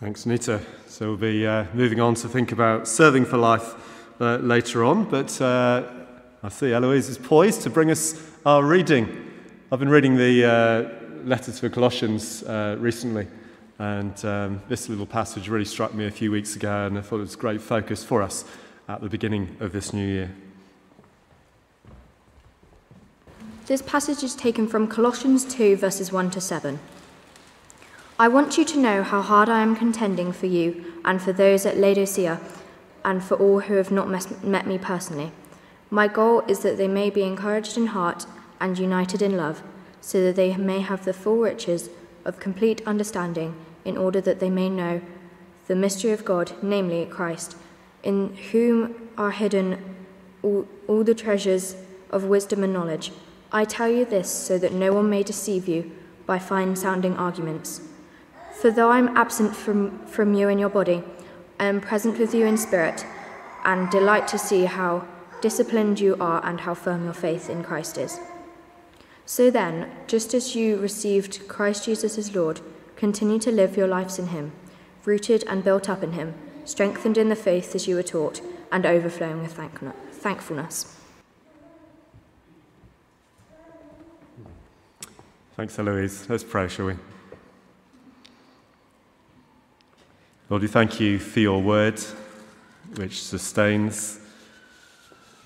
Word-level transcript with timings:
Thanks, 0.00 0.24
Nita. 0.24 0.62
So 0.86 1.08
we'll 1.08 1.18
be 1.18 1.46
uh, 1.46 1.66
moving 1.74 2.00
on 2.00 2.14
to 2.14 2.28
think 2.28 2.52
about 2.52 2.88
serving 2.88 3.26
for 3.26 3.36
life 3.36 3.74
uh, 4.18 4.36
later 4.36 4.82
on, 4.82 5.04
but 5.04 5.38
uh, 5.42 5.86
I 6.42 6.48
see 6.48 6.72
Eloise 6.72 7.10
is 7.10 7.18
poised 7.18 7.60
to 7.62 7.70
bring 7.70 7.90
us 7.90 8.18
our 8.46 8.64
reading. 8.64 9.30
I've 9.70 9.78
been 9.78 9.90
reading 9.90 10.16
the 10.16 10.44
uh, 10.46 11.26
letter 11.26 11.52
to 11.52 11.60
the 11.60 11.68
Colossians 11.68 12.42
uh, 12.44 12.78
recently, 12.80 13.26
and 13.78 14.24
um, 14.24 14.62
this 14.70 14.88
little 14.88 15.04
passage 15.04 15.50
really 15.50 15.66
struck 15.66 15.92
me 15.92 16.06
a 16.06 16.10
few 16.10 16.32
weeks 16.32 16.56
ago, 16.56 16.86
and 16.86 16.96
I 16.96 17.02
thought 17.02 17.16
it 17.16 17.28
was 17.28 17.34
a 17.34 17.38
great 17.38 17.60
focus 17.60 18.02
for 18.02 18.22
us 18.22 18.46
at 18.88 19.02
the 19.02 19.08
beginning 19.10 19.54
of 19.60 19.72
this 19.72 19.92
new 19.92 20.08
year. 20.08 20.34
This 23.66 23.82
passage 23.82 24.22
is 24.22 24.34
taken 24.34 24.66
from 24.66 24.88
Colossians 24.88 25.44
2, 25.44 25.76
verses 25.76 26.10
1 26.10 26.30
to 26.30 26.40
7. 26.40 26.78
I 28.20 28.28
want 28.28 28.58
you 28.58 28.66
to 28.66 28.78
know 28.78 29.02
how 29.02 29.22
hard 29.22 29.48
I 29.48 29.62
am 29.62 29.74
contending 29.74 30.30
for 30.30 30.44
you 30.44 30.92
and 31.06 31.22
for 31.22 31.32
those 31.32 31.64
at 31.64 31.78
Laodicea 31.78 32.38
and 33.02 33.24
for 33.24 33.34
all 33.36 33.60
who 33.60 33.76
have 33.76 33.90
not 33.90 34.44
met 34.44 34.66
me 34.66 34.76
personally. 34.76 35.32
My 35.88 36.06
goal 36.06 36.42
is 36.46 36.58
that 36.58 36.76
they 36.76 36.86
may 36.86 37.08
be 37.08 37.22
encouraged 37.22 37.78
in 37.78 37.86
heart 37.86 38.26
and 38.60 38.78
united 38.78 39.22
in 39.22 39.38
love, 39.38 39.62
so 40.02 40.22
that 40.22 40.36
they 40.36 40.54
may 40.54 40.80
have 40.80 41.06
the 41.06 41.14
full 41.14 41.38
riches 41.38 41.88
of 42.26 42.38
complete 42.38 42.86
understanding, 42.86 43.54
in 43.86 43.96
order 43.96 44.20
that 44.20 44.38
they 44.38 44.50
may 44.50 44.68
know 44.68 45.00
the 45.66 45.74
mystery 45.74 46.10
of 46.10 46.26
God, 46.26 46.52
namely 46.62 47.06
Christ, 47.06 47.56
in 48.02 48.36
whom 48.52 49.08
are 49.16 49.30
hidden 49.30 49.96
all, 50.42 50.68
all 50.86 51.04
the 51.04 51.14
treasures 51.14 51.74
of 52.10 52.24
wisdom 52.24 52.64
and 52.64 52.74
knowledge. 52.74 53.12
I 53.50 53.64
tell 53.64 53.88
you 53.88 54.04
this 54.04 54.28
so 54.28 54.58
that 54.58 54.74
no 54.74 54.92
one 54.92 55.08
may 55.08 55.22
deceive 55.22 55.66
you 55.66 55.90
by 56.26 56.38
fine 56.38 56.76
sounding 56.76 57.16
arguments. 57.16 57.86
For 58.60 58.70
though 58.70 58.90
I 58.90 58.98
am 58.98 59.16
absent 59.16 59.56
from, 59.56 60.06
from 60.06 60.34
you 60.34 60.50
in 60.50 60.58
your 60.58 60.68
body, 60.68 61.02
I 61.58 61.64
am 61.64 61.80
present 61.80 62.18
with 62.18 62.34
you 62.34 62.44
in 62.44 62.58
spirit, 62.58 63.06
and 63.64 63.88
delight 63.88 64.28
to 64.28 64.38
see 64.38 64.66
how 64.66 65.06
disciplined 65.40 65.98
you 65.98 66.14
are 66.20 66.44
and 66.44 66.60
how 66.60 66.74
firm 66.74 67.04
your 67.04 67.14
faith 67.14 67.48
in 67.48 67.64
Christ 67.64 67.96
is. 67.96 68.20
So 69.24 69.50
then, 69.50 69.90
just 70.06 70.34
as 70.34 70.54
you 70.54 70.76
received 70.76 71.48
Christ 71.48 71.86
Jesus 71.86 72.18
as 72.18 72.34
Lord, 72.36 72.60
continue 72.96 73.38
to 73.38 73.50
live 73.50 73.78
your 73.78 73.86
lives 73.86 74.18
in 74.18 74.26
Him, 74.26 74.52
rooted 75.06 75.42
and 75.46 75.64
built 75.64 75.88
up 75.88 76.02
in 76.02 76.12
Him, 76.12 76.34
strengthened 76.66 77.16
in 77.16 77.30
the 77.30 77.36
faith 77.36 77.74
as 77.74 77.88
you 77.88 77.94
were 77.94 78.02
taught, 78.02 78.42
and 78.70 78.84
overflowing 78.84 79.40
with 79.40 79.58
thankfulness. 80.12 80.98
Thanks, 85.56 85.78
Eloise. 85.78 86.28
Let's 86.28 86.44
pray, 86.44 86.68
shall 86.68 86.86
we? 86.86 86.96
Lord, 90.50 90.62
we 90.62 90.68
thank 90.68 90.98
you 90.98 91.20
for 91.20 91.38
your 91.38 91.62
word, 91.62 92.00
which 92.96 93.22
sustains, 93.22 94.18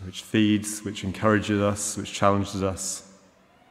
which 0.02 0.22
feeds, 0.22 0.80
which 0.83 1.05
encourages 1.05 1.60
us, 1.60 1.98
which 1.98 2.10
challenges 2.10 2.62
us. 2.62 3.06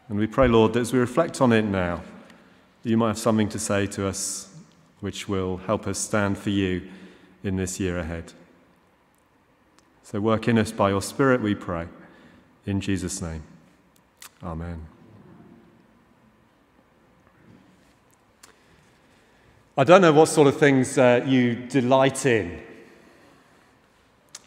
And 0.09 0.19
we 0.19 0.27
pray, 0.27 0.47
Lord, 0.47 0.73
that 0.73 0.81
as 0.81 0.93
we 0.93 0.99
reflect 0.99 1.41
on 1.41 1.51
it 1.51 1.63
now, 1.63 2.03
you 2.83 2.97
might 2.97 3.07
have 3.07 3.17
something 3.17 3.49
to 3.49 3.57
say 3.57 3.87
to 3.87 4.05
us 4.05 4.53
which 4.99 5.27
will 5.27 5.57
help 5.57 5.87
us 5.87 5.97
stand 5.97 6.37
for 6.37 6.51
you 6.51 6.87
in 7.43 7.55
this 7.55 7.79
year 7.79 7.97
ahead. 7.97 8.33
So 10.03 10.21
work 10.21 10.47
in 10.47 10.59
us 10.59 10.71
by 10.71 10.89
your 10.89 11.01
Spirit, 11.01 11.41
we 11.41 11.55
pray. 11.55 11.87
In 12.67 12.79
Jesus' 12.79 13.23
name. 13.23 13.41
Amen. 14.43 14.92
I 19.75 19.83
don't 19.83 20.01
know 20.01 20.13
what 20.13 20.27
sort 20.27 20.47
of 20.47 20.57
things 20.57 20.99
uh, 20.99 21.25
you 21.25 21.55
delight 21.55 22.27
in. 22.27 22.61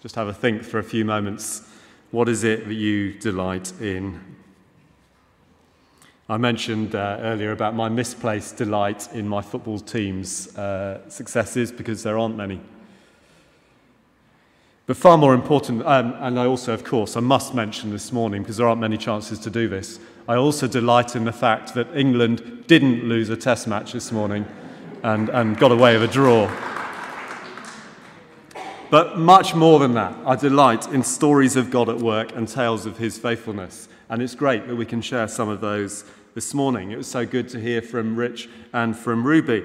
Just 0.00 0.14
have 0.14 0.28
a 0.28 0.32
think 0.32 0.62
for 0.62 0.78
a 0.78 0.84
few 0.84 1.04
moments. 1.04 1.68
What 2.12 2.28
is 2.28 2.44
it 2.44 2.68
that 2.68 2.74
you 2.74 3.12
delight 3.14 3.72
in? 3.80 4.20
I 6.28 6.36
mentioned 6.36 6.94
uh, 6.94 7.18
earlier 7.22 7.50
about 7.50 7.74
my 7.74 7.88
misplaced 7.88 8.56
delight 8.56 9.12
in 9.14 9.26
my 9.26 9.42
football 9.42 9.80
team's 9.80 10.56
uh, 10.56 11.00
successes 11.08 11.72
because 11.72 12.04
there 12.04 12.16
aren't 12.16 12.36
many. 12.36 12.60
But 14.86 14.96
far 14.96 15.18
more 15.18 15.34
important, 15.34 15.84
um, 15.84 16.14
and 16.20 16.38
I 16.38 16.46
also, 16.46 16.72
of 16.72 16.84
course, 16.84 17.16
I 17.16 17.20
must 17.20 17.52
mention 17.52 17.90
this 17.90 18.12
morning 18.12 18.42
because 18.42 18.58
there 18.58 18.68
aren't 18.68 18.80
many 18.80 18.96
chances 18.96 19.40
to 19.40 19.50
do 19.50 19.66
this, 19.66 19.98
I 20.28 20.36
also 20.36 20.68
delight 20.68 21.16
in 21.16 21.24
the 21.24 21.32
fact 21.32 21.74
that 21.74 21.88
England 21.96 22.68
didn't 22.68 23.02
lose 23.02 23.28
a 23.28 23.36
test 23.36 23.66
match 23.66 23.92
this 23.92 24.12
morning 24.12 24.46
and, 25.02 25.28
and 25.28 25.56
got 25.58 25.72
away 25.72 25.98
with 25.98 26.10
a 26.10 26.12
draw. 26.12 26.50
But 28.88 29.18
much 29.18 29.54
more 29.54 29.78
than 29.80 29.94
that, 29.94 30.14
I 30.24 30.36
delight 30.36 30.86
in 30.88 31.02
stories 31.02 31.56
of 31.56 31.70
God 31.70 31.88
at 31.88 31.98
work 31.98 32.36
and 32.36 32.46
tales 32.46 32.86
of 32.86 32.98
his 32.98 33.18
faithfulness. 33.18 33.88
And 34.08 34.22
it's 34.22 34.36
great 34.36 34.68
that 34.68 34.76
we 34.76 34.86
can 34.86 35.02
share 35.02 35.26
some 35.26 35.48
of 35.48 35.60
those 35.60 36.04
this 36.34 36.54
morning. 36.54 36.92
It 36.92 36.96
was 36.96 37.08
so 37.08 37.26
good 37.26 37.48
to 37.48 37.60
hear 37.60 37.82
from 37.82 38.14
Rich 38.14 38.48
and 38.72 38.96
from 38.96 39.26
Ruby. 39.26 39.64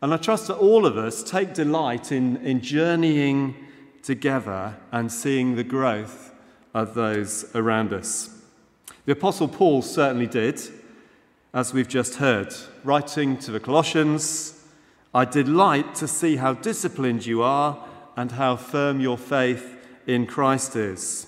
And 0.00 0.14
I 0.14 0.16
trust 0.16 0.46
that 0.46 0.56
all 0.56 0.86
of 0.86 0.96
us 0.96 1.22
take 1.22 1.54
delight 1.54 2.12
in, 2.12 2.36
in 2.38 2.60
journeying 2.60 3.56
together 4.02 4.76
and 4.92 5.10
seeing 5.10 5.56
the 5.56 5.64
growth 5.64 6.32
of 6.72 6.94
those 6.94 7.44
around 7.54 7.92
us. 7.92 8.30
The 9.06 9.12
Apostle 9.12 9.48
Paul 9.48 9.82
certainly 9.82 10.26
did 10.26 10.60
as 11.52 11.74
we've 11.74 11.88
just 11.88 12.16
heard. 12.16 12.54
Writing 12.84 13.36
to 13.38 13.50
the 13.50 13.60
Colossians, 13.60 14.62
I 15.12 15.24
delight 15.24 15.94
to 15.96 16.06
see 16.06 16.36
how 16.36 16.54
disciplined 16.54 17.26
you 17.26 17.42
are 17.42 17.84
and 18.16 18.32
how 18.32 18.56
firm 18.56 19.00
your 19.00 19.18
faith 19.18 19.76
in 20.06 20.26
Christ 20.26 20.76
is. 20.76 21.26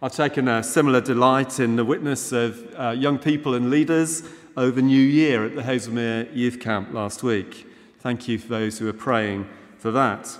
I've 0.00 0.14
taken 0.14 0.48
a 0.48 0.62
similar 0.62 1.00
delight 1.00 1.60
in 1.60 1.76
the 1.76 1.84
witness 1.84 2.32
of 2.32 2.74
uh, 2.76 2.90
young 2.90 3.18
people 3.18 3.54
and 3.54 3.70
leaders 3.70 4.22
over 4.56 4.80
New 4.80 5.00
Year 5.00 5.44
at 5.44 5.54
the 5.54 5.62
Haslemere 5.62 6.34
Youth 6.34 6.58
Camp 6.58 6.92
last 6.92 7.22
week. 7.22 7.66
Thank 8.00 8.26
you 8.28 8.38
for 8.38 8.48
those 8.48 8.78
who 8.78 8.88
are 8.88 8.94
praying 8.94 9.48
for 9.78 9.90
that. 9.92 10.38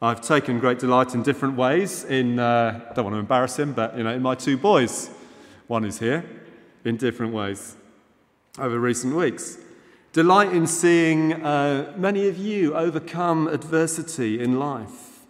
I've 0.00 0.20
taken 0.20 0.58
great 0.58 0.78
delight 0.78 1.14
in 1.14 1.22
different 1.22 1.56
ways 1.56 2.04
in, 2.04 2.38
uh, 2.38 2.92
don't 2.94 3.04
want 3.04 3.14
to 3.14 3.20
embarrass 3.20 3.58
him, 3.58 3.72
but 3.72 3.96
you 3.96 4.04
know, 4.04 4.12
in 4.12 4.22
my 4.22 4.34
two 4.34 4.56
boys. 4.56 5.10
One 5.68 5.84
is 5.84 5.98
here, 5.98 6.24
in 6.84 6.96
different 6.96 7.32
ways 7.32 7.76
over 8.58 8.78
recent 8.78 9.14
weeks. 9.14 9.58
Delight 10.12 10.52
in 10.52 10.66
seeing 10.66 11.32
uh, 11.32 11.92
many 11.96 12.28
of 12.28 12.36
you 12.36 12.74
overcome 12.74 13.48
adversity 13.48 14.42
in 14.42 14.58
life. 14.58 15.20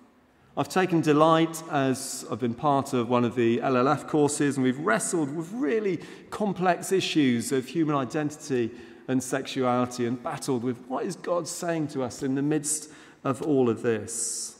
I've 0.57 0.69
taken 0.69 1.01
delight 1.01 1.63
as 1.71 2.27
I've 2.31 2.41
been 2.41 2.55
part 2.55 2.93
of 2.93 3.09
one 3.09 3.25
of 3.25 3.37
the 3.37 3.59
LLF 3.59 4.07
courses, 4.09 4.57
and 4.57 4.65
we've 4.65 4.79
wrestled 4.79 5.35
with 5.35 5.51
really 5.53 6.01
complex 6.31 6.93
issues 6.93 7.53
of 7.53 7.67
human 7.67 7.95
identity 7.95 8.71
and 9.09 9.23
sexuality 9.23 10.05
and 10.05 10.23
battled 10.23 10.63
with 10.63 10.79
what 10.89 11.05
is 11.07 11.17
God 11.17 11.49
saying 11.49 11.89
to 11.89 12.03
us 12.03 12.23
in 12.23 12.35
the 12.35 12.43
midst 12.43 12.91
of 13.25 13.41
all 13.43 13.71
of 13.71 13.83
this. 13.83 14.59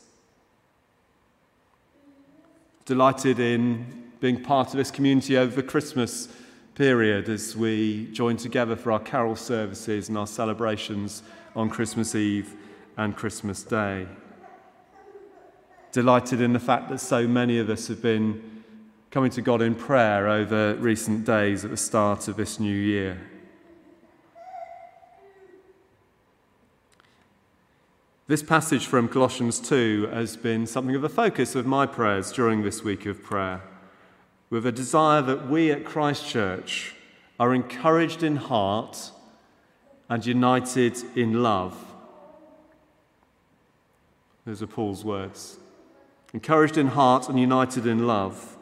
Delighted 2.85 3.39
in 3.39 4.11
being 4.19 4.41
part 4.41 4.69
of 4.69 4.77
this 4.77 4.89
community 4.89 5.37
over 5.37 5.61
Christmas 5.61 6.27
period 6.75 7.29
as 7.29 7.55
we 7.55 8.07
join 8.13 8.35
together 8.35 8.75
for 8.75 8.91
our 8.91 8.99
carol 8.99 9.35
services 9.35 10.09
and 10.09 10.17
our 10.17 10.25
celebrations 10.25 11.21
on 11.55 11.69
Christmas 11.69 12.15
Eve 12.15 12.55
and 12.97 13.15
Christmas 13.15 13.63
Day. 13.63 14.07
Delighted 15.91 16.41
in 16.41 16.53
the 16.53 16.59
fact 16.59 16.89
that 16.89 16.99
so 16.99 17.27
many 17.27 17.59
of 17.59 17.69
us 17.69 17.87
have 17.87 18.01
been 18.01 18.63
coming 19.11 19.29
to 19.29 19.41
God 19.41 19.61
in 19.61 19.75
prayer 19.75 20.27
over 20.27 20.73
recent 20.75 21.25
days 21.25 21.63
at 21.63 21.69
the 21.69 21.77
start 21.77 22.27
of 22.27 22.35
this 22.35 22.59
new 22.59 22.75
year. 22.75 23.21
This 28.25 28.41
passage 28.41 28.87
from 28.87 29.07
Colossians 29.09 29.59
2 29.59 30.09
has 30.11 30.35
been 30.35 30.65
something 30.65 30.95
of 30.95 31.03
a 31.03 31.09
focus 31.09 31.53
of 31.53 31.67
my 31.67 31.85
prayers 31.85 32.31
during 32.31 32.63
this 32.63 32.83
week 32.83 33.05
of 33.05 33.21
prayer 33.21 33.61
with 34.53 34.67
a 34.67 34.71
desire 34.71 35.19
that 35.19 35.49
we 35.49 35.71
at 35.71 35.83
Christchurch 35.83 36.93
are 37.39 37.55
encouraged 37.55 38.21
in 38.21 38.35
heart 38.35 39.09
and 40.09 40.23
united 40.23 40.95
in 41.17 41.41
love. 41.41 41.75
Those 44.45 44.61
are 44.61 44.67
Paul's 44.67 45.03
words. 45.03 45.57
Encouraged 46.35 46.77
in 46.77 46.89
heart 46.89 47.29
and 47.29 47.39
united 47.39 47.87
in 47.87 48.05
love. 48.05 48.55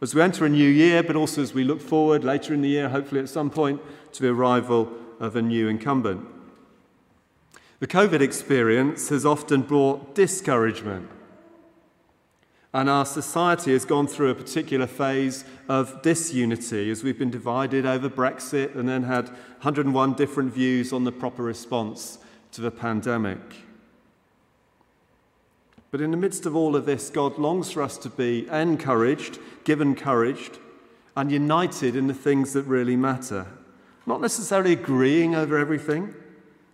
As 0.00 0.14
we 0.14 0.22
enter 0.22 0.46
a 0.46 0.48
new 0.48 0.66
year, 0.66 1.02
but 1.02 1.14
also 1.14 1.42
as 1.42 1.52
we 1.52 1.62
look 1.62 1.82
forward 1.82 2.24
later 2.24 2.54
in 2.54 2.62
the 2.62 2.70
year, 2.70 2.88
hopefully 2.88 3.20
at 3.20 3.28
some 3.28 3.50
point, 3.50 3.82
to 4.14 4.22
the 4.22 4.30
arrival 4.30 4.90
of 5.20 5.36
a 5.36 5.42
new 5.42 5.68
incumbent. 5.68 6.26
The 7.80 7.86
COVID 7.86 8.22
experience 8.22 9.10
has 9.10 9.26
often 9.26 9.60
brought 9.60 10.14
discouragement 10.14 11.10
and 12.74 12.90
our 12.90 13.06
society 13.06 13.72
has 13.72 13.84
gone 13.84 14.08
through 14.08 14.30
a 14.30 14.34
particular 14.34 14.88
phase 14.88 15.44
of 15.68 16.02
disunity 16.02 16.90
as 16.90 17.04
we've 17.04 17.18
been 17.18 17.30
divided 17.30 17.86
over 17.86 18.10
Brexit 18.10 18.74
and 18.74 18.88
then 18.88 19.04
had 19.04 19.28
101 19.28 20.14
different 20.14 20.52
views 20.52 20.92
on 20.92 21.04
the 21.04 21.12
proper 21.12 21.44
response 21.44 22.18
to 22.50 22.60
the 22.60 22.72
pandemic. 22.72 23.38
But 25.92 26.00
in 26.00 26.10
the 26.10 26.16
midst 26.16 26.46
of 26.46 26.56
all 26.56 26.74
of 26.74 26.84
this, 26.84 27.10
God 27.10 27.38
longs 27.38 27.70
for 27.70 27.80
us 27.80 27.96
to 27.98 28.10
be 28.10 28.48
encouraged, 28.48 29.38
given 29.62 29.94
courage, 29.94 30.50
and 31.16 31.30
united 31.30 31.94
in 31.94 32.08
the 32.08 32.12
things 32.12 32.54
that 32.54 32.64
really 32.64 32.96
matter. 32.96 33.46
Not 34.04 34.20
necessarily 34.20 34.72
agreeing 34.72 35.36
over 35.36 35.56
everything, 35.56 36.12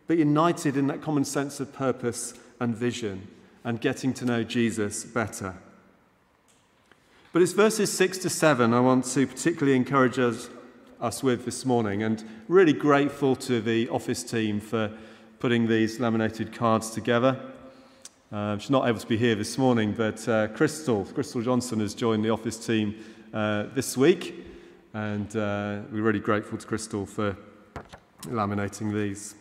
but 0.06 0.16
united 0.16 0.78
in 0.78 0.86
that 0.86 1.02
common 1.02 1.26
sense 1.26 1.60
of 1.60 1.74
purpose 1.74 2.32
and 2.58 2.74
vision 2.74 3.28
and 3.64 3.82
getting 3.82 4.14
to 4.14 4.24
know 4.24 4.42
Jesus 4.42 5.04
better. 5.04 5.56
But 7.32 7.42
it's 7.42 7.52
verses 7.52 7.92
6 7.92 8.18
to 8.18 8.28
7 8.28 8.74
I 8.74 8.80
want 8.80 9.04
to 9.04 9.24
particularly 9.24 9.76
encourage 9.76 10.18
us, 10.18 10.50
us 11.00 11.22
with 11.22 11.44
this 11.44 11.64
morning, 11.64 12.02
and 12.02 12.24
really 12.48 12.72
grateful 12.72 13.36
to 13.36 13.60
the 13.60 13.88
office 13.88 14.24
team 14.24 14.58
for 14.58 14.90
putting 15.38 15.68
these 15.68 16.00
laminated 16.00 16.52
cards 16.52 16.90
together. 16.90 17.40
Uh, 18.32 18.58
she's 18.58 18.68
not 18.68 18.88
able 18.88 18.98
to 18.98 19.06
be 19.06 19.16
here 19.16 19.36
this 19.36 19.58
morning, 19.58 19.92
but 19.92 20.28
uh, 20.28 20.48
Crystal, 20.48 21.04
Crystal 21.04 21.40
Johnson 21.40 21.78
has 21.78 21.94
joined 21.94 22.24
the 22.24 22.30
office 22.30 22.66
team 22.66 22.96
uh, 23.32 23.66
this 23.76 23.96
week, 23.96 24.44
and 24.92 25.28
uh, 25.36 25.82
we're 25.92 26.02
really 26.02 26.18
grateful 26.18 26.58
to 26.58 26.66
Crystal 26.66 27.06
for 27.06 27.36
laminating 28.22 28.92
these. 28.92 29.36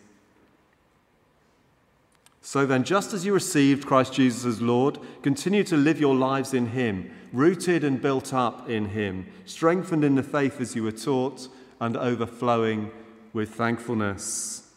So 2.41 2.65
then, 2.65 2.83
just 2.83 3.13
as 3.13 3.25
you 3.25 3.33
received 3.33 3.85
Christ 3.85 4.13
Jesus 4.13 4.45
as 4.45 4.61
Lord, 4.61 4.97
continue 5.21 5.63
to 5.65 5.77
live 5.77 5.99
your 5.99 6.15
lives 6.15 6.53
in 6.53 6.67
Him, 6.67 7.11
rooted 7.33 7.83
and 7.83 8.01
built 8.01 8.33
up 8.33 8.69
in 8.69 8.89
Him, 8.89 9.27
strengthened 9.45 10.03
in 10.03 10.15
the 10.15 10.23
faith 10.23 10.61
as 10.61 10.75
you 10.75 10.83
were 10.83 10.91
taught, 10.91 11.47
and 11.81 11.95
overflowing 11.97 12.91
with 13.33 13.49
thankfulness. 13.55 14.69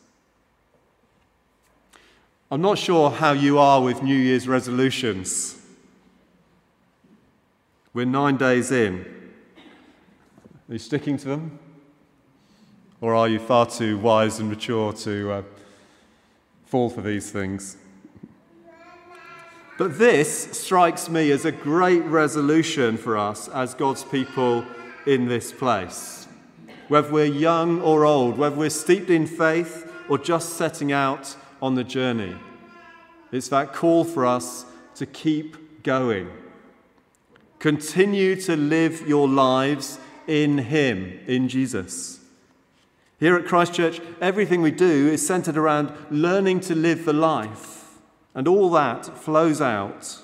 I'm 2.50 2.60
not 2.60 2.78
sure 2.78 3.10
how 3.10 3.32
you 3.32 3.58
are 3.58 3.80
with 3.80 4.02
New 4.02 4.16
Year's 4.16 4.46
resolutions. 4.46 5.58
We're 7.94 8.04
nine 8.04 8.36
days 8.36 8.70
in. 8.70 9.06
Are 10.68 10.74
you 10.74 10.78
sticking 10.78 11.16
to 11.18 11.28
them? 11.28 11.58
Or 13.00 13.14
are 13.14 13.28
you 13.28 13.38
far 13.38 13.66
too 13.66 13.98
wise 13.98 14.38
and 14.38 14.48
mature 14.48 14.92
to 14.92 15.32
uh, 15.32 15.42
fall 16.72 16.88
for 16.88 17.02
these 17.02 17.30
things? 17.30 17.76
But 19.76 19.98
this 19.98 20.58
strikes 20.58 21.10
me 21.10 21.30
as 21.30 21.44
a 21.44 21.52
great 21.52 22.02
resolution 22.04 22.96
for 22.96 23.18
us 23.18 23.46
as 23.48 23.74
God's 23.74 24.04
people 24.04 24.64
in 25.06 25.28
this 25.28 25.52
place. 25.52 26.26
Whether 26.88 27.12
we're 27.12 27.26
young 27.26 27.82
or 27.82 28.06
old, 28.06 28.38
whether 28.38 28.56
we're 28.56 28.70
steeped 28.70 29.10
in 29.10 29.26
faith 29.26 29.92
or 30.08 30.16
just 30.16 30.54
setting 30.54 30.92
out 30.92 31.36
on 31.60 31.74
the 31.74 31.84
journey, 31.84 32.36
it's 33.32 33.48
that 33.48 33.74
call 33.74 34.02
for 34.02 34.24
us 34.24 34.64
to 34.94 35.04
keep 35.04 35.82
going. 35.82 36.30
Continue 37.58 38.34
to 38.36 38.56
live 38.56 39.06
your 39.06 39.28
lives 39.28 39.98
in 40.26 40.56
Him, 40.56 41.20
in 41.26 41.50
Jesus. 41.50 42.21
Here 43.22 43.36
at 43.36 43.46
Christchurch, 43.46 44.00
everything 44.20 44.62
we 44.62 44.72
do 44.72 45.06
is 45.06 45.24
centered 45.24 45.56
around 45.56 45.92
learning 46.10 46.58
to 46.62 46.74
live 46.74 47.04
the 47.04 47.12
life, 47.12 48.00
and 48.34 48.48
all 48.48 48.68
that 48.70 49.16
flows 49.16 49.60
out 49.60 50.18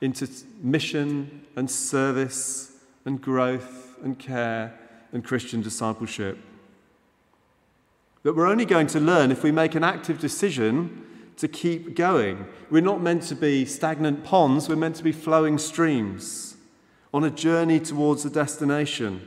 into 0.00 0.28
mission 0.60 1.46
and 1.54 1.70
service 1.70 2.72
and 3.04 3.22
growth 3.22 3.96
and 4.02 4.18
care 4.18 4.76
and 5.12 5.22
Christian 5.22 5.62
discipleship. 5.62 6.36
That 8.24 8.34
we're 8.34 8.48
only 8.48 8.64
going 8.64 8.88
to 8.88 8.98
learn 8.98 9.30
if 9.30 9.44
we 9.44 9.52
make 9.52 9.76
an 9.76 9.84
active 9.84 10.18
decision 10.18 11.06
to 11.36 11.46
keep 11.46 11.94
going. 11.94 12.44
We're 12.70 12.82
not 12.82 13.00
meant 13.00 13.22
to 13.28 13.36
be 13.36 13.66
stagnant 13.66 14.24
ponds, 14.24 14.68
we're 14.68 14.74
meant 14.74 14.96
to 14.96 15.04
be 15.04 15.12
flowing 15.12 15.58
streams 15.58 16.56
on 17.14 17.22
a 17.22 17.30
journey 17.30 17.78
towards 17.78 18.24
a 18.24 18.30
destination. 18.30 19.24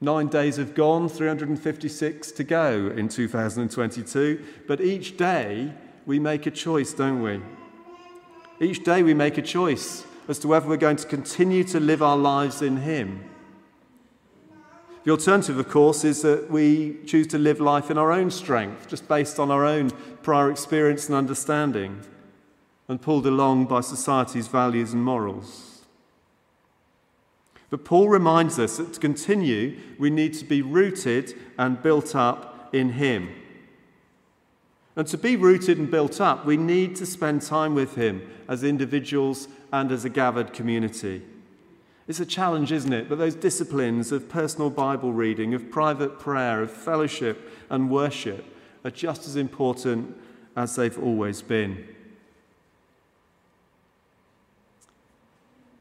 Nine 0.00 0.28
days 0.28 0.56
have 0.56 0.74
gone, 0.74 1.08
356 1.08 2.30
to 2.32 2.44
go 2.44 2.92
in 2.96 3.08
2022. 3.08 4.44
But 4.68 4.80
each 4.80 5.16
day 5.16 5.72
we 6.06 6.20
make 6.20 6.46
a 6.46 6.52
choice, 6.52 6.92
don't 6.92 7.20
we? 7.20 7.40
Each 8.60 8.82
day 8.84 9.02
we 9.02 9.12
make 9.12 9.38
a 9.38 9.42
choice 9.42 10.04
as 10.28 10.38
to 10.40 10.48
whether 10.48 10.68
we're 10.68 10.76
going 10.76 10.96
to 10.96 11.06
continue 11.06 11.64
to 11.64 11.80
live 11.80 12.02
our 12.02 12.16
lives 12.16 12.62
in 12.62 12.78
Him. 12.78 13.24
The 15.04 15.10
alternative, 15.10 15.58
of 15.58 15.68
course, 15.68 16.04
is 16.04 16.22
that 16.22 16.50
we 16.50 16.98
choose 17.06 17.26
to 17.28 17.38
live 17.38 17.60
life 17.60 17.90
in 17.90 17.98
our 17.98 18.12
own 18.12 18.30
strength, 18.30 18.88
just 18.88 19.08
based 19.08 19.38
on 19.38 19.50
our 19.50 19.64
own 19.64 19.90
prior 20.22 20.50
experience 20.50 21.06
and 21.06 21.16
understanding, 21.16 22.02
and 22.88 23.00
pulled 23.00 23.26
along 23.26 23.66
by 23.66 23.80
society's 23.80 24.48
values 24.48 24.92
and 24.92 25.02
morals. 25.02 25.77
But 27.70 27.84
Paul 27.84 28.08
reminds 28.08 28.58
us 28.58 28.78
that 28.78 28.94
to 28.94 29.00
continue, 29.00 29.78
we 29.98 30.10
need 30.10 30.34
to 30.34 30.44
be 30.44 30.62
rooted 30.62 31.34
and 31.58 31.82
built 31.82 32.14
up 32.14 32.70
in 32.72 32.92
Him. 32.92 33.30
And 34.96 35.06
to 35.08 35.18
be 35.18 35.36
rooted 35.36 35.78
and 35.78 35.90
built 35.90 36.20
up, 36.20 36.44
we 36.44 36.56
need 36.56 36.96
to 36.96 37.06
spend 37.06 37.42
time 37.42 37.74
with 37.74 37.94
Him 37.94 38.28
as 38.48 38.64
individuals 38.64 39.48
and 39.72 39.92
as 39.92 40.04
a 40.04 40.08
gathered 40.08 40.52
community. 40.52 41.22
It's 42.08 42.20
a 42.20 42.26
challenge, 42.26 42.72
isn't 42.72 42.92
it? 42.92 43.08
But 43.08 43.18
those 43.18 43.34
disciplines 43.34 44.12
of 44.12 44.30
personal 44.30 44.70
Bible 44.70 45.12
reading, 45.12 45.52
of 45.52 45.70
private 45.70 46.18
prayer, 46.18 46.62
of 46.62 46.70
fellowship 46.70 47.52
and 47.68 47.90
worship 47.90 48.46
are 48.82 48.90
just 48.90 49.26
as 49.26 49.36
important 49.36 50.16
as 50.56 50.74
they've 50.74 50.98
always 50.98 51.42
been. 51.42 51.86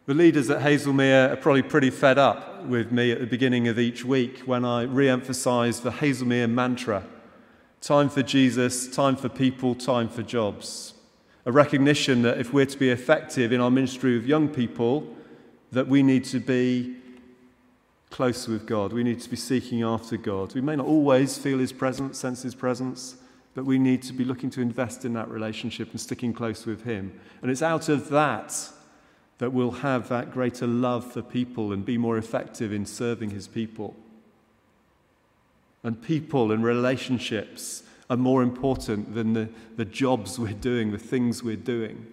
The 0.08 0.14
leaders 0.14 0.50
at 0.50 0.62
Hazelmere 0.62 1.34
are 1.34 1.36
probably 1.36 1.64
pretty 1.64 1.90
fed 1.90 2.18
up 2.18 2.64
with 2.64 2.94
me 2.94 3.12
at 3.12 3.20
the 3.20 3.26
beginning 3.26 3.68
of 3.68 3.78
each 3.78 4.06
week 4.06 4.40
when 4.46 4.64
I 4.64 4.84
re 4.84 5.10
emphasize 5.10 5.82
the 5.82 5.92
Hazelmere 5.92 6.50
mantra 6.50 7.04
time 7.82 8.08
for 8.08 8.24
Jesus, 8.24 8.88
time 8.88 9.18
for 9.18 9.28
people, 9.28 9.76
time 9.76 10.08
for 10.08 10.24
jobs. 10.24 10.94
A 11.46 11.52
recognition 11.52 12.22
that 12.22 12.38
if 12.38 12.54
we're 12.54 12.66
to 12.66 12.78
be 12.78 12.90
effective 12.90 13.52
in 13.52 13.60
our 13.60 13.70
ministry 13.70 14.16
with 14.16 14.26
young 14.26 14.48
people, 14.48 15.14
that 15.74 15.90
we 15.90 16.02
need 16.02 16.24
to 16.24 16.40
be 16.40 16.96
close 18.10 18.48
with 18.48 18.66
God. 18.66 18.94
We 18.94 19.04
need 19.04 19.20
to 19.20 19.30
be 19.30 19.36
seeking 19.36 19.84
after 19.84 20.16
God. 20.16 20.56
We 20.56 20.62
may 20.62 20.78
not 20.78 20.86
always 20.86 21.38
feel 21.38 21.60
His 21.60 21.74
presence, 21.74 22.18
sense 22.18 22.44
His 22.44 22.56
presence, 22.56 23.18
but 23.56 23.66
we 23.66 23.78
need 23.78 24.04
to 24.04 24.14
be 24.14 24.24
looking 24.24 24.52
to 24.52 24.62
invest 24.62 25.04
in 25.04 25.12
that 25.16 25.28
relationship 25.28 25.92
and 25.92 26.00
sticking 26.00 26.32
close 26.32 26.66
with 26.66 26.86
Him. 26.86 27.20
And 27.42 27.52
it's 27.52 27.62
out 27.62 27.90
of 27.90 28.08
that 28.08 28.72
that 29.38 29.54
we'll 29.54 29.72
have 29.72 30.10
that 30.10 30.32
greater 30.32 30.66
love 30.66 31.12
for 31.12 31.22
people 31.22 31.72
and 31.72 31.86
be 31.86 31.98
more 31.98 32.18
effective 32.18 32.74
in 32.74 32.86
serving 32.86 33.30
his 33.30 33.48
people. 33.48 33.96
And 35.84 36.02
people 36.02 36.52
and 36.52 36.64
relationships 36.64 37.84
are 38.10 38.18
more 38.18 38.42
important 38.42 39.14
than 39.14 39.34
the, 39.34 39.50
the 39.76 39.86
jobs 39.86 40.40
we're 40.40 40.54
doing, 40.54 40.92
the 40.92 40.98
things 40.98 41.44
we're 41.44 41.56
doing. 41.56 42.08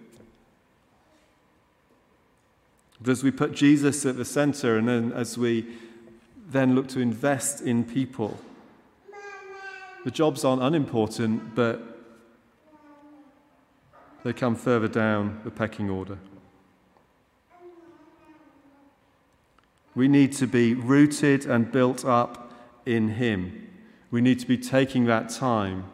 But 3.01 3.11
as 3.11 3.23
we 3.23 3.31
put 3.31 3.53
Jesus 3.53 4.05
at 4.05 4.17
the 4.17 4.25
center 4.25 4.77
and 4.77 4.87
then 4.87 5.11
as 5.13 5.37
we 5.37 5.65
then 6.47 6.75
look 6.75 6.87
to 6.89 6.99
invest 6.99 7.61
in 7.61 7.83
people, 7.83 8.37
the 10.03 10.11
jobs 10.11 10.45
aren't 10.45 10.61
unimportant, 10.61 11.55
but 11.55 11.81
they 14.23 14.33
come 14.33 14.55
further 14.55 14.87
down 14.87 15.41
the 15.43 15.51
pecking 15.51 15.89
order. 15.89 16.17
We 19.95 20.07
need 20.07 20.33
to 20.33 20.47
be 20.47 20.73
rooted 20.73 21.45
and 21.45 21.71
built 21.71 22.03
up 22.05 22.53
in 22.85 23.09
Him. 23.09 23.69
We 24.11 24.21
need 24.21 24.39
to 24.39 24.47
be 24.47 24.57
taking 24.57 25.05
that 25.05 25.29
time 25.29 25.85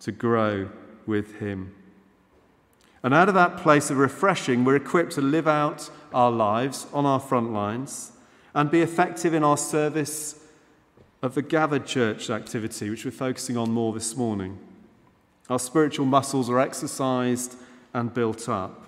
to 0.00 0.12
grow 0.12 0.70
with 1.06 1.36
Him. 1.36 1.74
And 3.02 3.14
out 3.14 3.28
of 3.28 3.34
that 3.34 3.56
place 3.58 3.90
of 3.90 3.98
refreshing, 3.98 4.64
we're 4.64 4.76
equipped 4.76 5.12
to 5.12 5.20
live 5.20 5.48
out 5.48 5.90
our 6.12 6.30
lives 6.30 6.86
on 6.92 7.06
our 7.06 7.20
front 7.20 7.52
lines 7.52 8.12
and 8.54 8.70
be 8.70 8.80
effective 8.80 9.32
in 9.32 9.44
our 9.44 9.56
service 9.56 10.40
of 11.22 11.34
the 11.34 11.42
gathered 11.42 11.86
church 11.86 12.30
activity, 12.30 12.90
which 12.90 13.04
we're 13.04 13.10
focusing 13.10 13.56
on 13.56 13.70
more 13.70 13.92
this 13.92 14.16
morning. 14.16 14.58
Our 15.48 15.58
spiritual 15.58 16.06
muscles 16.06 16.50
are 16.50 16.58
exercised 16.58 17.56
and 17.94 18.12
built 18.12 18.48
up. 18.48 18.82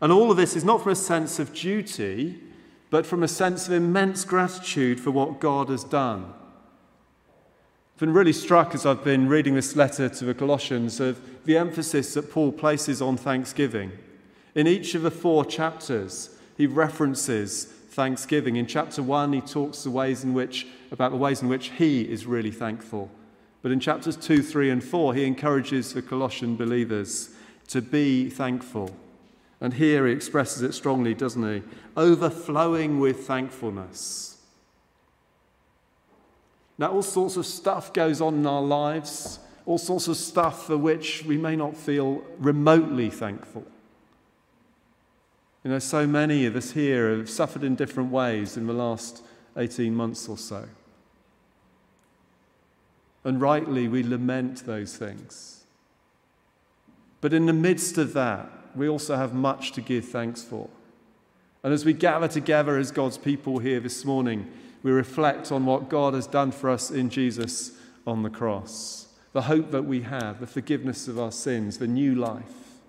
And 0.00 0.12
all 0.12 0.30
of 0.30 0.36
this 0.36 0.56
is 0.56 0.64
not 0.64 0.82
from 0.82 0.92
a 0.92 0.96
sense 0.96 1.38
of 1.38 1.54
duty, 1.54 2.40
but 2.90 3.06
from 3.06 3.22
a 3.22 3.28
sense 3.28 3.66
of 3.66 3.72
immense 3.72 4.24
gratitude 4.24 5.00
for 5.00 5.10
what 5.10 5.40
God 5.40 5.68
has 5.68 5.84
done. 5.84 6.34
I've 7.94 8.00
been 8.00 8.12
really 8.12 8.32
struck 8.32 8.74
as 8.74 8.84
I've 8.84 9.04
been 9.04 9.28
reading 9.28 9.54
this 9.54 9.76
letter 9.76 10.08
to 10.08 10.24
the 10.24 10.34
Colossians 10.34 11.00
of 11.00 11.44
the 11.44 11.56
emphasis 11.56 12.14
that 12.14 12.30
Paul 12.30 12.50
places 12.50 13.00
on 13.00 13.16
thanksgiving. 13.16 13.92
In 14.54 14.66
each 14.66 14.94
of 14.94 15.02
the 15.02 15.10
four 15.10 15.44
chapters, 15.44 16.36
he 16.56 16.66
references 16.66 17.64
thanksgiving. 17.64 18.56
In 18.56 18.66
chapter 18.66 19.02
one, 19.02 19.32
he 19.32 19.40
talks 19.40 19.84
the 19.84 19.90
ways 19.90 20.24
in 20.24 20.34
which, 20.34 20.66
about 20.90 21.12
the 21.12 21.16
ways 21.16 21.42
in 21.42 21.48
which 21.48 21.70
he 21.70 22.02
is 22.02 22.26
really 22.26 22.50
thankful. 22.50 23.10
But 23.62 23.72
in 23.72 23.80
chapters 23.80 24.16
2, 24.16 24.42
3, 24.42 24.70
and 24.70 24.82
4, 24.82 25.14
he 25.14 25.24
encourages 25.24 25.92
the 25.92 26.02
Colossian 26.02 26.56
believers 26.56 27.30
to 27.68 27.82
be 27.82 28.30
thankful. 28.30 28.96
And 29.60 29.74
here 29.74 30.06
he 30.06 30.12
expresses 30.12 30.62
it 30.62 30.72
strongly, 30.72 31.14
doesn't 31.14 31.42
he? 31.42 31.62
Overflowing 31.96 32.98
with 32.98 33.26
thankfulness. 33.26 34.38
Now, 36.78 36.92
all 36.92 37.02
sorts 37.02 37.36
of 37.36 37.44
stuff 37.44 37.92
goes 37.92 38.22
on 38.22 38.36
in 38.36 38.46
our 38.46 38.62
lives, 38.62 39.38
all 39.66 39.76
sorts 39.76 40.08
of 40.08 40.16
stuff 40.16 40.66
for 40.66 40.78
which 40.78 41.24
we 41.26 41.36
may 41.36 41.54
not 41.54 41.76
feel 41.76 42.22
remotely 42.38 43.10
thankful. 43.10 43.66
You 45.62 45.72
know, 45.72 45.78
so 45.78 46.06
many 46.06 46.46
of 46.46 46.56
us 46.56 46.70
here 46.70 47.14
have 47.14 47.28
suffered 47.28 47.64
in 47.64 47.74
different 47.74 48.10
ways 48.10 48.56
in 48.56 48.66
the 48.66 48.72
last 48.72 49.22
18 49.58 49.94
months 49.94 50.26
or 50.26 50.38
so. 50.38 50.66
And 53.24 53.42
rightly, 53.42 53.86
we 53.86 54.02
lament 54.02 54.64
those 54.64 54.96
things. 54.96 55.64
But 57.20 57.34
in 57.34 57.44
the 57.44 57.52
midst 57.52 57.98
of 57.98 58.14
that, 58.14 58.50
we 58.74 58.88
also 58.88 59.16
have 59.16 59.34
much 59.34 59.72
to 59.72 59.80
give 59.80 60.06
thanks 60.06 60.42
for. 60.42 60.68
And 61.62 61.72
as 61.72 61.84
we 61.84 61.92
gather 61.92 62.28
together 62.28 62.78
as 62.78 62.90
God's 62.90 63.18
people 63.18 63.58
here 63.58 63.80
this 63.80 64.04
morning, 64.04 64.50
we 64.82 64.90
reflect 64.90 65.52
on 65.52 65.66
what 65.66 65.88
God 65.88 66.14
has 66.14 66.26
done 66.26 66.52
for 66.52 66.70
us 66.70 66.90
in 66.90 67.10
Jesus 67.10 67.72
on 68.06 68.22
the 68.22 68.30
cross, 68.30 69.08
the 69.32 69.42
hope 69.42 69.70
that 69.70 69.84
we 69.84 70.02
have, 70.02 70.40
the 70.40 70.46
forgiveness 70.46 71.06
of 71.06 71.18
our 71.18 71.32
sins, 71.32 71.78
the 71.78 71.86
new 71.86 72.14
life, 72.14 72.80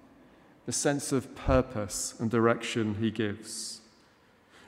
the 0.66 0.72
sense 0.72 1.12
of 1.12 1.36
purpose 1.36 2.16
and 2.20 2.32
direction 2.32 2.96
He 2.96 3.12
gives. 3.12 3.82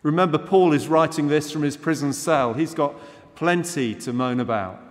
Remember, 0.01 0.37
Paul 0.37 0.73
is 0.73 0.89
writing 0.89 1.29
this 1.29 1.49
from 1.49 1.63
his 1.63 1.77
prison 1.77 2.11
cell. 2.11 2.53
He's 2.53 2.73
got 2.73 2.93
plenty 3.35 3.95
to 3.95 4.11
moan 4.11 4.41
about. 4.41 4.81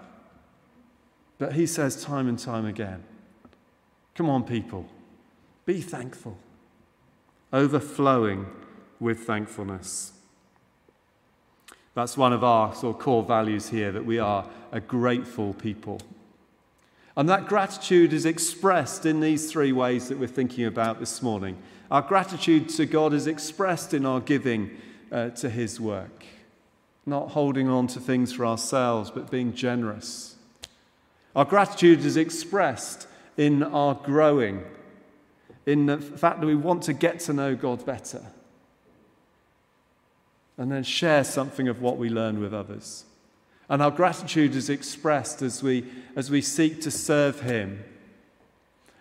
But 1.39 1.53
he 1.53 1.67
says 1.67 2.03
time 2.03 2.29
and 2.29 2.39
time 2.39 2.67
again 2.67 3.05
come 4.15 4.29
on, 4.29 4.45
people, 4.45 4.87
be 5.65 5.81
thankful, 5.81 6.39
overflowing 7.53 8.47
with 9.01 9.21
thankfulness. 9.21 10.13
That's 11.95 12.17
one 12.17 12.33
of 12.33 12.43
our 12.43 12.75
sort 12.75 12.97
of 12.97 13.03
core 13.03 13.23
values 13.23 13.69
here 13.69 13.93
that 13.93 14.07
we 14.07 14.19
are 14.19 14.49
a 14.71 14.81
grateful 14.81 15.53
people. 15.53 16.01
And 17.17 17.29
that 17.29 17.47
gratitude 17.47 18.15
is 18.15 18.25
expressed 18.25 19.05
in 19.05 19.21
these 19.21 19.53
three 19.53 19.73
ways 19.73 20.09
that 20.09 20.19
we're 20.19 20.27
thinking 20.27 20.65
about 20.65 20.99
this 20.99 21.21
morning. 21.21 21.59
Our 21.91 22.01
gratitude 22.01 22.71
to 22.71 22.87
God 22.87 23.13
is 23.13 23.27
expressed 23.27 23.93
in 23.93 24.07
our 24.07 24.21
giving 24.21 24.71
uh, 25.11 25.29
to 25.31 25.51
His 25.51 25.79
work, 25.79 26.25
not 27.05 27.33
holding 27.33 27.69
on 27.69 27.87
to 27.89 28.01
things 28.01 28.33
for 28.33 28.47
ourselves, 28.47 29.11
but 29.11 29.31
being 29.31 29.53
generous. 29.53 30.37
Our 31.37 31.45
gratitude 31.45 32.05
is 32.05 32.17
expressed 32.17 33.07
in 33.37 33.63
our 33.63 33.95
growing, 33.95 34.65
in 35.67 35.87
the 35.87 35.99
fact 35.99 36.41
that 36.41 36.47
we 36.47 36.55
want 36.55 36.83
to 36.85 36.93
get 36.93 37.21
to 37.21 37.33
know 37.33 37.55
God 37.55 37.85
better 37.87 38.23
and 40.59 40.71
then 40.71 40.83
share 40.83 41.25
something 41.25 41.69
of 41.69 41.81
what 41.81 41.97
we 41.97 42.09
learn 42.09 42.41
with 42.41 42.53
others. 42.53 43.05
And 43.69 43.81
our 43.81 43.91
gratitude 43.91 44.55
is 44.55 44.69
expressed 44.69 45.43
as 45.43 45.63
we, 45.63 45.87
as 46.15 46.31
we 46.31 46.43
seek 46.43 46.81
to 46.83 46.91
serve 46.91 47.41
Him, 47.41 47.83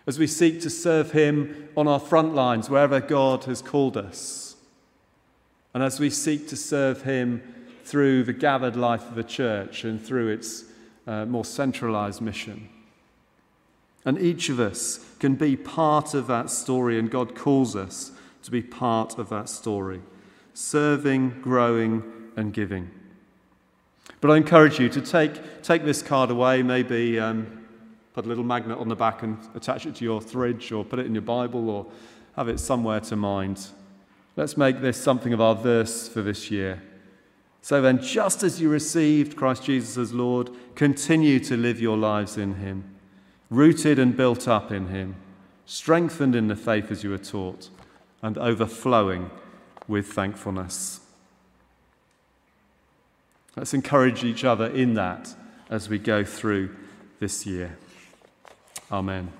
as 0.06 0.18
we 0.18 0.26
seek 0.26 0.60
to 0.62 0.70
serve 0.70 1.12
Him 1.12 1.68
on 1.76 1.86
our 1.86 2.00
front 2.00 2.34
lines, 2.34 2.70
wherever 2.70 3.00
God 3.00 3.44
has 3.44 3.60
called 3.60 3.96
us, 3.96 4.56
and 5.74 5.82
as 5.82 6.00
we 6.00 6.10
seek 6.10 6.48
to 6.48 6.56
serve 6.56 7.02
Him 7.02 7.42
through 7.84 8.24
the 8.24 8.32
gathered 8.32 8.76
life 8.76 9.08
of 9.08 9.14
the 9.14 9.24
church 9.24 9.84
and 9.84 10.04
through 10.04 10.28
its 10.28 10.64
uh, 11.06 11.26
more 11.26 11.44
centralized 11.44 12.20
mission. 12.20 12.68
And 14.04 14.18
each 14.18 14.48
of 14.48 14.58
us 14.58 14.98
can 15.22 15.36
be 15.36 15.54
part 15.54 16.14
of 16.14 16.26
that 16.26 16.50
story, 16.50 16.98
and 16.98 17.08
God 17.08 17.36
calls 17.36 17.76
us 17.76 18.10
to 18.42 18.50
be 18.50 18.60
part 18.60 19.18
of 19.18 19.28
that 19.28 19.48
story 19.48 20.02
serving, 20.52 21.40
growing, 21.40 22.02
and 22.34 22.52
giving. 22.52 22.90
But 24.20 24.32
I 24.32 24.36
encourage 24.36 24.80
you 24.80 24.88
to 24.88 25.00
take, 25.00 25.62
take 25.62 25.84
this 25.84 26.02
card 26.02 26.30
away, 26.30 26.64
maybe 26.64 27.20
um, 27.20 27.64
put 28.14 28.24
a 28.24 28.28
little 28.28 28.42
magnet 28.42 28.78
on 28.78 28.88
the 28.88 28.96
back 28.96 29.22
and 29.22 29.38
attach 29.54 29.86
it 29.86 29.94
to 29.94 30.04
your 30.04 30.20
fridge, 30.20 30.72
or 30.72 30.84
put 30.84 30.98
it 30.98 31.06
in 31.06 31.14
your 31.14 31.22
Bible, 31.22 31.70
or 31.70 31.86
have 32.34 32.48
it 32.48 32.58
somewhere 32.58 32.98
to 32.98 33.14
mind. 33.14 33.68
Let's 34.34 34.56
make 34.56 34.80
this 34.80 35.00
something 35.00 35.32
of 35.32 35.40
our 35.40 35.54
verse 35.54 36.08
for 36.08 36.22
this 36.22 36.50
year. 36.50 36.82
So 37.60 37.80
then, 37.80 38.02
just 38.02 38.42
as 38.42 38.60
you 38.60 38.68
received 38.68 39.36
Christ 39.36 39.62
Jesus 39.62 39.96
as 39.96 40.12
Lord, 40.12 40.50
continue 40.74 41.38
to 41.38 41.56
live 41.56 41.80
your 41.80 41.96
lives 41.96 42.36
in 42.36 42.56
Him, 42.56 42.92
rooted 43.52 43.98
and 43.98 44.16
built 44.16 44.48
up 44.48 44.72
in 44.72 44.88
Him, 44.88 45.14
strengthened 45.66 46.34
in 46.34 46.48
the 46.48 46.56
faith 46.56 46.90
as 46.90 47.04
you 47.04 47.10
were 47.10 47.18
taught, 47.18 47.68
and 48.22 48.38
overflowing 48.38 49.30
with 49.86 50.06
thankfulness. 50.06 51.00
Let's 53.54 53.74
encourage 53.74 54.24
each 54.24 54.44
other 54.44 54.66
in 54.66 54.94
that 54.94 55.34
as 55.68 55.88
we 55.88 55.98
go 55.98 56.24
through 56.24 56.74
this 57.20 57.44
year. 57.44 57.76
Amen. 58.90 59.30